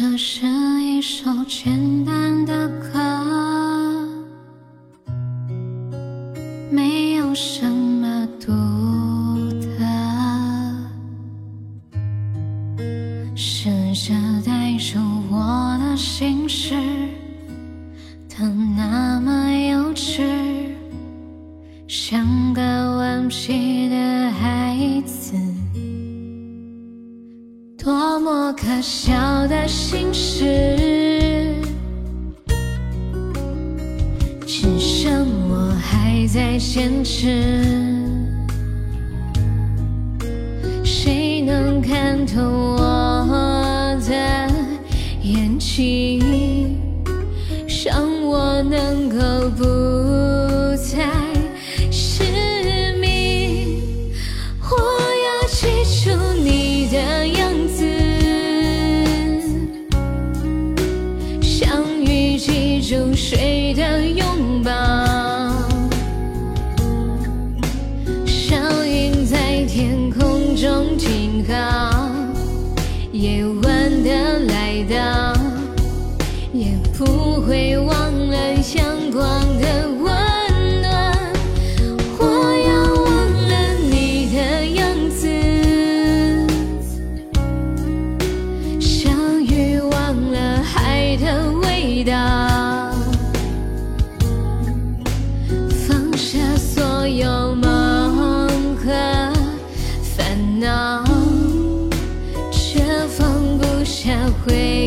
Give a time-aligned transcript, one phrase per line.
[0.00, 0.46] 这是
[0.82, 3.39] 一首简单的歌，
[6.70, 8.52] 没有什么独
[9.60, 9.68] 特，
[13.34, 14.14] 试着
[14.46, 16.76] 带出我的心事，
[18.28, 18.46] 它
[18.76, 20.22] 那么幼稚，
[21.88, 25.34] 像个顽皮的孩子。
[27.76, 29.12] 多么可笑
[29.48, 30.44] 的心事，
[36.32, 37.26] 在坚持。
[40.84, 44.14] 谁能看透我的
[45.22, 46.78] 眼睛，
[47.84, 49.64] 让我能够不
[73.12, 75.39] 夜晚的来到，
[104.44, 104.79] 回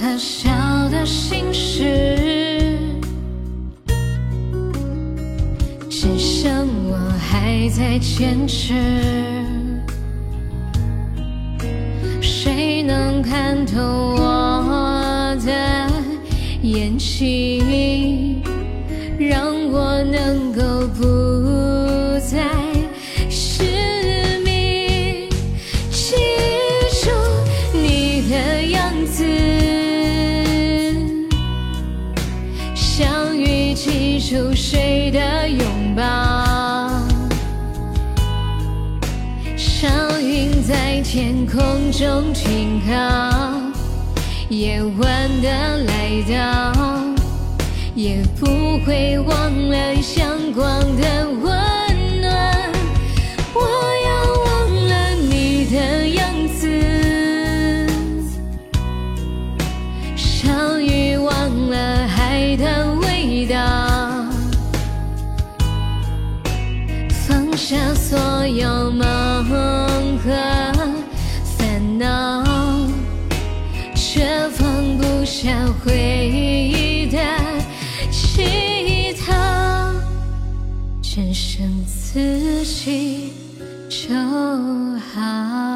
[0.00, 0.48] 可笑
[0.90, 2.78] 的心事，
[5.90, 8.74] 只剩我还在坚持。
[12.20, 15.90] 谁能看透我的
[16.62, 17.57] 眼睛，
[34.18, 36.02] 出谁的拥抱，
[39.56, 39.90] 像
[40.20, 41.60] 云在天空
[41.92, 42.92] 中停靠，
[44.50, 45.48] 夜晚的
[45.84, 46.74] 来到，
[47.94, 48.46] 也不
[48.84, 50.64] 会忘了阳光
[51.00, 51.17] 的
[67.58, 70.72] 下所有梦和
[71.58, 72.86] 烦恼，
[73.96, 75.92] 却放不下回
[76.32, 77.18] 忆的
[78.12, 79.34] 乞讨。
[81.02, 83.32] 只剩自己
[83.90, 84.14] 就
[85.12, 85.67] 好。